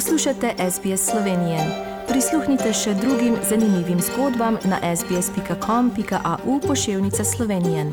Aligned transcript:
Poslušate 0.00 0.54
SBS 0.70 1.10
Slovenije. 1.10 1.58
Prisluhnite 2.08 2.72
še 2.72 2.94
drugim 2.94 3.34
zanimivim 3.48 3.98
zgodbam 4.00 4.56
na 4.64 4.78
sbsp.com.au 4.96 6.60
pošiljka 6.60 7.24
Slovenije. 7.24 7.84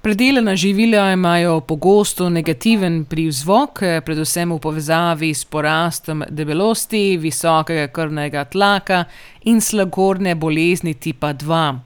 Predelana 0.00 0.56
živila 0.56 1.12
imajo 1.12 1.60
pogosto 1.60 2.28
negativen 2.30 3.04
privzvok, 3.04 3.82
predvsem 4.04 4.52
v 4.52 4.58
povezavi 4.58 5.34
s 5.34 5.44
porastom 5.44 6.22
debelosti, 6.30 7.16
visokega 7.16 7.88
krvnega 7.88 8.44
tlaka 8.44 9.04
in 9.42 9.60
slagorne 9.60 10.34
bolezni 10.34 10.94
tipa 10.94 11.34
2. 11.34 11.78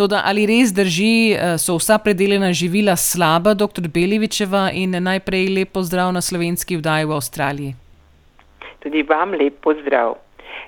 Toda 0.00 0.22
ali 0.24 0.46
res 0.48 0.70
drži, 0.72 1.36
so 1.60 1.74
vsa 1.76 1.98
predelana 2.00 2.54
živila 2.56 2.94
slaba, 2.96 3.52
doktor 3.52 3.84
Belevičeva, 3.84 4.70
in 4.72 4.96
najprej 4.96 5.50
lep 5.52 5.74
pozdrav 5.76 6.08
na 6.16 6.22
slovenski 6.24 6.78
vdaji 6.80 7.04
v 7.04 7.12
Avstraliji? 7.18 7.74
Tudi 8.80 9.02
vam 9.04 9.36
lep 9.36 9.58
pozdrav. 9.60 10.16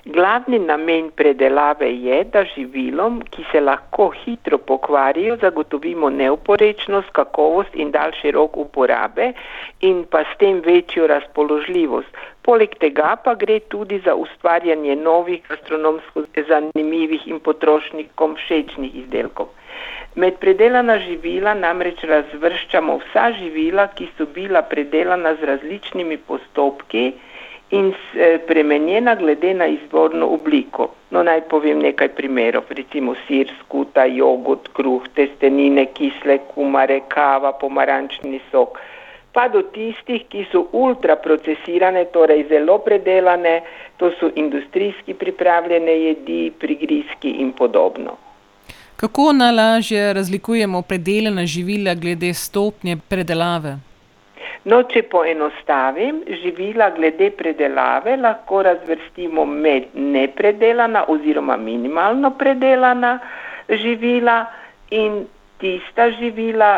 Glavni 0.05 0.57
namen 0.59 1.11
predelave 1.15 1.87
je, 2.05 2.15
da 2.31 2.41
živilom, 2.43 3.21
ki 3.31 3.45
se 3.51 3.61
lahko 3.61 4.09
hitro 4.09 4.57
pokvarijo, 4.57 5.37
zagotovimo 5.43 6.09
neoporečnost, 6.09 7.13
kakovost 7.19 7.77
in 7.79 7.91
daljši 7.91 8.33
rok 8.35 8.57
uporabe 8.65 9.29
in 9.79 10.03
pa 10.11 10.25
s 10.27 10.37
tem 10.43 10.59
večjo 10.65 11.07
razpoložljivost. 11.07 12.19
Poleg 12.41 12.75
tega 12.83 13.15
pa 13.23 13.37
gre 13.45 13.59
tudi 13.59 14.01
za 14.05 14.15
ustvarjanje 14.25 14.95
novih 14.95 15.41
gastronomsko 15.49 16.27
zanimivih 16.51 17.27
in 17.27 17.39
potrošnikom 17.39 18.35
všečnih 18.35 18.95
izdelkov. 19.05 19.55
Med 20.15 20.35
predelana 20.43 20.99
živila 20.99 21.53
namreč 21.53 22.03
razvrščamo 22.03 22.99
vsa 23.05 23.29
živila, 23.39 23.87
ki 23.95 24.11
so 24.17 24.27
bila 24.35 24.61
predelana 24.61 25.37
z 25.39 25.53
različnimi 25.53 26.17
postopki 26.17 27.13
in 27.73 27.93
spremenjena 28.43 29.15
glede 29.15 29.53
na 29.53 29.67
izvorno 29.67 30.27
obliko. 30.27 30.87
No, 31.11 31.23
naj 31.23 31.41
povem 31.49 31.79
nekaj 31.81 32.09
primerov, 32.17 32.69
recimo 32.69 33.15
sir, 33.27 33.51
skuta, 33.59 34.05
jogurt, 34.05 34.69
kruh, 34.77 35.05
testenine, 35.17 35.85
kisle 35.97 36.37
kumare, 36.53 36.99
kava, 37.09 37.53
pomarančni 37.61 38.41
sok, 38.51 38.77
pa 39.33 39.47
do 39.49 39.63
tistih, 39.73 40.25
ki 40.29 40.45
so 40.51 40.67
ultraprocesirane, 40.71 42.05
torej 42.13 42.45
zelo 42.49 42.77
predelane, 42.85 43.61
to 43.97 44.11
so 44.19 44.29
industrijski 44.35 45.13
pripravljene 45.13 45.97
jedi, 46.01 46.51
prigrizki 46.59 47.39
in 47.45 47.51
podobno. 47.57 48.17
Kako 48.95 49.31
najlažje 49.33 50.13
razlikujemo 50.13 50.81
predelana 50.81 51.45
živila 51.45 51.93
glede 51.93 52.33
stopnje 52.33 52.97
predelave? 53.09 53.77
No, 54.63 54.77
če 54.87 55.01
poenostavim, 55.11 56.21
živila 56.39 56.89
glede 56.95 57.29
predelave 57.35 58.15
lahko 58.15 58.61
razvrstimo 58.63 59.43
med 59.45 59.91
nepredelana 59.93 61.03
oziroma 61.11 61.57
minimalno 61.59 62.31
predelana 62.39 63.17
živila 63.69 64.37
in 64.91 65.25
tista 65.59 66.07
živila, 66.15 66.69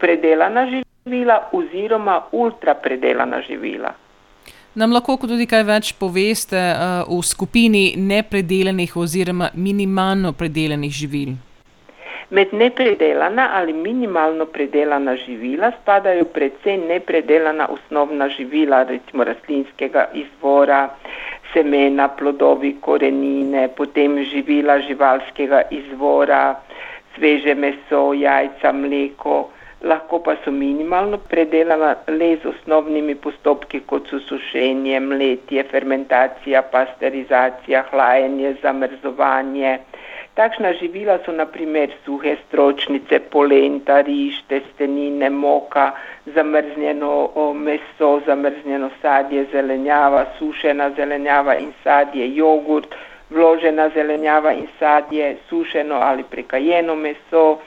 predelana 0.00 0.66
živila 0.68 1.38
oziroma 1.56 2.20
ultrapredelana 2.32 3.40
živila. 3.48 3.94
Nam 4.74 4.92
lahko 4.92 5.16
tudi 5.24 5.46
kaj 5.48 5.64
več 5.68 5.94
poveste, 6.00 6.60
o 7.08 7.22
skupini 7.22 7.94
nepredelanih 7.96 8.96
oziroma 8.96 9.50
minimalno 9.54 10.32
predelanih 10.32 10.92
živil? 10.92 11.34
Med 12.36 12.52
nepredelana 12.52 13.44
ali 13.54 13.72
minimalno 13.76 14.44
predelana 14.52 15.12
živila 15.22 15.68
spadajo 15.80 16.24
predvsem 16.24 16.86
nepredelana 16.88 17.66
osnovna 17.74 18.28
živila, 18.28 18.78
recimo 18.88 19.24
rastlinskega 19.24 20.06
izvora, 20.14 20.78
semena, 21.52 22.08
plodovi, 22.08 22.70
korenine, 22.80 23.66
potem 23.76 24.16
živila 24.30 24.78
živalskega 24.86 25.60
izvora, 25.70 26.42
sveže 27.14 27.54
meso, 27.54 28.00
jajca, 28.16 28.72
mleko, 28.72 29.36
lahko 29.84 30.22
pa 30.24 30.36
so 30.44 30.50
minimalno 30.50 31.18
predelana 31.28 31.94
le 32.08 32.30
z 32.36 32.48
osnovnimi 32.54 33.14
postopki, 33.26 33.82
kot 33.92 34.08
so 34.08 34.22
sušenje, 34.30 35.00
mletje, 35.00 35.66
fermentacija, 35.74 36.62
pasterizacija, 36.72 37.84
hlajenje, 37.90 38.54
zamrzovanje. 38.62 39.78
Takšna 40.34 40.72
živila 40.80 41.18
so 41.24 41.32
na 41.32 41.44
primer 41.44 41.92
suhe 42.04 42.36
stročnice, 42.48 43.20
polenta, 43.28 44.00
riž, 44.00 44.40
testenine, 44.48 45.28
moka, 45.28 45.92
zamrznjeno 46.34 47.52
meso, 47.52 48.20
zamrznjeno 48.26 48.90
sadje, 49.02 49.44
zelenjava, 49.52 50.24
sušena 50.38 50.90
zelenjava 50.96 51.58
in 51.60 51.72
sadje, 51.84 52.34
jogurt, 52.34 52.94
vložena 53.30 53.90
zelenjava 53.92 54.52
in 54.56 54.66
sadje, 54.78 55.36
sušeno 55.48 56.00
ali 56.00 56.24
prekajeno 56.24 56.96
meso, 56.96 57.58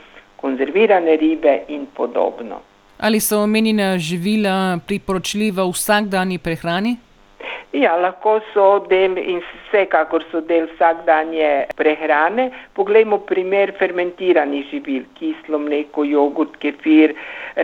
konzervirane 0.42 1.18
ribe 1.18 1.60
in 1.68 1.86
podobno. 1.86 2.62
Ali 2.98 3.20
so 3.20 3.44
omenjena 3.44 3.98
živila 3.98 4.80
priporočljiva 4.88 5.64
v 5.64 5.70
vsakdanji 5.72 6.38
prehrani? 6.38 6.98
Ja, 7.76 7.98
lahko 8.00 8.38
so 8.54 8.66
del 8.88 9.18
in 9.20 9.42
vsekakor 9.44 10.24
so 10.32 10.40
del 10.40 10.70
vsakdanje 10.70 11.66
prehrane. 11.76 12.46
Poglejmo 12.72 13.18
primer 13.28 13.74
fermentiranih 13.76 14.70
živil, 14.70 15.04
kislo 15.18 15.60
mleko, 15.60 16.06
jogurt, 16.08 16.56
kefir, 16.64 17.12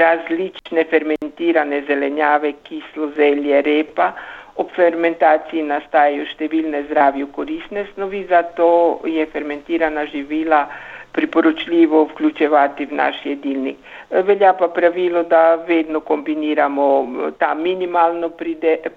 različne 0.04 0.84
fermentirane 0.92 1.80
zelenjave, 1.88 2.58
kislo 2.68 3.08
zelje, 3.16 3.62
repa. 3.64 4.12
Ob 4.60 4.76
fermentaciji 4.76 5.64
nastajajo 5.70 6.28
številne 6.34 6.84
zdravju 6.90 7.32
koristne 7.32 7.86
snovi, 7.94 8.26
zato 8.28 8.68
je 9.08 9.24
fermentirana 9.32 10.04
živila 10.12 10.66
priporočljivo 11.12 12.04
vključevati 12.04 12.86
v 12.86 12.96
naš 12.96 13.16
jedilnik. 13.24 13.78
Velja 14.10 14.54
pa 14.54 14.68
pravilo, 14.68 15.24
da 15.24 15.56
vedno 15.56 16.00
kombiniramo 16.00 17.08
ta 17.40 17.54
minimalno 17.54 18.30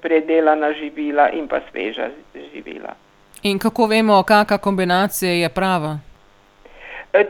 predelana 0.00 0.72
živila 0.72 1.30
in 1.30 1.48
pa 1.48 1.60
sveža 1.70 2.08
živila. 2.54 2.94
In 3.42 3.58
kako 3.58 3.86
vemo, 3.86 4.22
kaka 4.22 4.58
kombinacija 4.58 5.32
je 5.32 5.48
prava? 5.48 5.98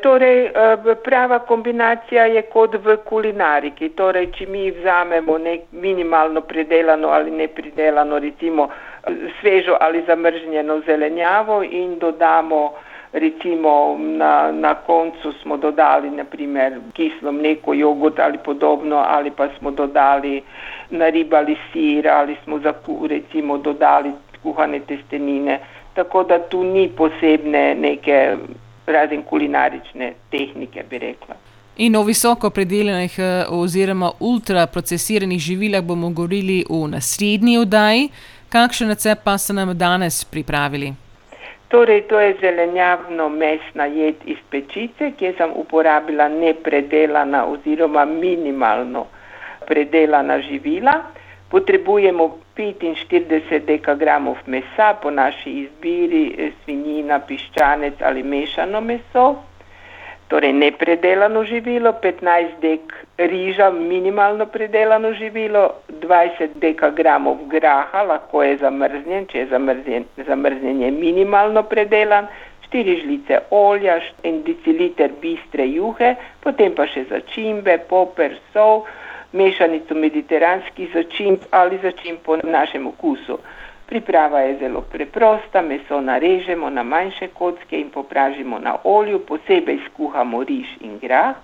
Torej, 0.03 0.51
prava 1.05 1.39
kombinacija 1.39 2.25
je 2.25 2.43
kot 2.43 2.75
v 2.75 2.97
kulinariki, 3.05 3.89
torej 3.89 4.31
če 4.33 4.47
mi 4.47 4.71
vzamemo 4.71 5.37
minimalno 5.73 6.41
predelano 6.41 7.09
ali 7.09 7.31
nepredelano 7.31 8.19
recimo 8.19 8.69
svežo 9.41 9.77
ali 9.81 10.05
zamrznjeno 10.07 10.81
zelenjavo 10.87 11.63
in 11.63 11.99
dodamo 11.99 12.73
recimo 13.15 13.97
na, 13.99 14.53
na 14.53 14.75
koncu 14.75 15.33
smo 15.43 15.57
dodali 15.57 16.11
na 16.11 16.25
primer 16.25 16.81
kislo 16.93 17.33
mleko, 17.33 17.75
jogurt 17.75 18.19
ali 18.19 18.39
podobno 18.39 18.97
ali 18.97 19.31
pa 19.31 19.49
smo 19.59 19.71
dodali 19.71 20.43
naribali 20.91 21.57
sir 21.73 22.09
ali 22.09 22.37
smo 22.45 22.59
za 22.59 22.73
recimo 23.09 23.59
dodali 23.59 24.13
kuhane 24.43 24.81
testenine, 24.81 25.61
tako 25.95 26.23
da 26.23 26.39
tu 26.39 26.65
ni 26.65 26.89
posebne 26.89 27.75
neke 27.75 28.37
razen 28.87 29.23
kulinarične 29.23 30.13
tehnike, 30.31 30.85
bi 30.91 30.99
rekla. 30.99 31.35
In 31.77 31.97
o 31.97 32.03
visoko 32.03 32.51
predelanih 32.51 33.17
oziroma 33.51 34.11
ultraprocesiranih 34.21 35.41
živilah 35.41 35.83
bomo 35.83 36.11
govorili 36.11 36.65
v 36.71 36.89
naslednji 36.89 37.59
oddaji. 37.59 38.09
Kakšen 38.49 38.89
recept 38.89 39.25
pa 39.25 39.39
ste 39.39 39.53
nam 39.53 39.79
danes 39.79 40.25
pripravili? 40.25 40.93
Torej, 41.69 42.03
to 42.09 42.21
je 42.21 42.37
zelenjavno-mesna 42.41 43.87
jed 43.87 44.17
iz 44.25 44.39
pečice, 44.51 45.11
kjer 45.19 45.35
sem 45.37 45.51
uporabila 45.57 46.29
nepredelana 46.29 47.47
oziroma 47.47 48.05
minimalno 48.05 49.07
predelana 49.67 50.41
živila. 50.41 50.93
Potrebujemo 51.51 52.29
petinštirideset 52.55 53.67
dekagramov 53.67 54.37
mesa, 54.47 54.95
po 55.03 55.11
naši 55.11 55.51
izbiri 55.65 56.53
svinjina, 56.65 57.19
piščanec 57.19 58.03
ali 58.03 58.23
mešano 58.23 58.81
meso. 58.81 59.27
Torej 60.29 60.53
nepredelano 60.57 61.45
živilo, 61.45 61.93
petnajst 62.01 62.57
dek 62.61 62.95
riža, 63.19 63.69
minimalno 63.71 64.47
predelano 64.47 65.13
živilo, 65.13 65.67
dvajset 66.01 66.57
dekagramov 66.63 67.45
graha, 67.53 68.03
lahko 68.09 68.43
je 68.43 68.57
zamrznjen, 68.63 69.29
če 69.29 69.39
je 69.39 69.47
zamrznjen, 69.53 70.09
zamrznjen 70.27 70.81
je 70.83 70.91
minimalno 70.91 71.63
predelan, 71.69 72.31
štiri 72.67 72.97
žlice 73.03 73.41
olja, 73.51 74.01
en 74.25 74.41
deciliter 74.49 75.13
bistre 75.21 75.69
juhe, 75.69 76.15
potem 76.41 76.73
pa 76.75 76.89
še 76.89 77.05
začimbe, 77.13 77.77
poper, 77.91 78.39
sol, 78.57 78.87
mešanico 79.35 79.95
mediteranskih 79.95 80.91
začimb 80.95 81.45
ali 81.51 81.79
začimb 81.83 82.25
po 82.25 82.41
našem 82.43 82.87
okusu. 82.87 83.39
Priprava 83.95 84.41
je 84.41 84.57
zelo 84.59 84.81
preprosta, 84.93 85.61
meso 85.63 86.01
narežemo 86.01 86.71
na 86.71 86.83
manjše 86.83 87.29
kocke 87.39 87.79
in 87.79 87.91
popražimo 87.95 88.59
na 88.59 88.73
olju, 88.85 89.19
posebej 89.19 89.77
skuhamo 89.87 90.41
riž 90.43 90.71
in 90.81 90.97
grah. 90.99 91.37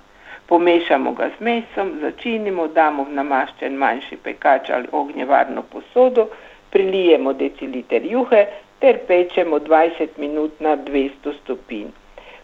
Pomešamo 0.48 1.12
ga 1.12 1.28
z 1.36 1.44
mesom, 1.46 1.92
začinimo, 2.00 2.64
damo 2.66 3.04
v 3.06 3.14
namaščen 3.18 3.76
manjši 3.78 4.18
pekač 4.24 4.70
ali 4.74 4.90
ognjevarno 4.92 5.62
posodo, 5.62 6.24
prilijemo 6.74 7.32
deciliter 7.32 8.08
juhe 8.12 8.40
ter 8.80 8.98
pečemo 9.06 9.60
20 9.68 10.18
minut 10.18 10.58
na 10.60 10.74
200 10.76 11.34
stopinj. 11.42 11.92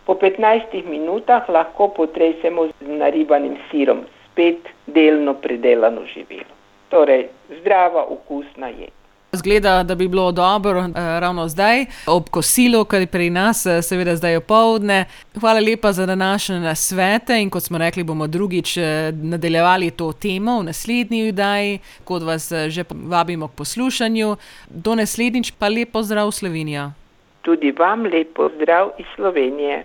Po 0.04 0.14
15 0.14 0.84
minutah 0.86 1.48
lahko 1.48 1.88
potresemo 1.88 2.68
z 2.68 2.94
naribanim 3.02 3.58
sirom, 3.72 4.06
spet 4.28 4.70
delno 4.86 5.34
predelano 5.34 6.06
živilo. 6.14 6.54
Torej, 6.94 7.26
zdrava, 7.58 8.06
okusna 8.06 8.70
jed. 8.70 8.94
Zgleda, 9.36 9.82
da 9.82 9.94
bi 9.94 10.08
bilo 10.08 10.32
dobro 10.32 10.80
eh, 10.80 10.92
ravno 10.94 11.48
zdaj, 11.48 11.86
ob 12.06 12.28
kosilu, 12.30 12.84
kar 12.84 13.00
je 13.00 13.06
pri 13.06 13.30
nas, 13.30 13.66
eh, 13.66 13.82
seveda 13.82 14.16
zdaj 14.16 14.36
opoldne. 14.36 15.04
Hvala 15.40 15.60
lepa 15.60 15.92
za 15.92 16.06
današnje 16.06 16.60
nasvete 16.60 17.42
in 17.42 17.50
kot 17.50 17.62
smo 17.62 17.78
rekli, 17.78 18.04
bomo 18.04 18.26
drugič 18.26 18.76
eh, 18.76 19.12
nadaljevali 19.12 19.90
to 19.90 20.12
temo 20.12 20.60
v 20.60 20.64
naslednji 20.64 21.30
vdaji, 21.30 21.78
kot 22.04 22.22
vas 22.22 22.52
eh, 22.52 22.70
že 22.70 22.84
vabimo 22.90 23.48
k 23.48 23.54
poslušanju. 23.54 24.36
Do 24.70 24.94
naslednjič 24.94 25.50
pa 25.58 25.68
lepo 25.68 26.02
zdrav 26.02 26.30
Slovenija. 26.30 26.92
Tudi 27.42 27.72
vam 27.78 28.02
lepo 28.02 28.50
zdrav 28.56 28.90
iz 28.98 29.06
Slovenije. 29.16 29.84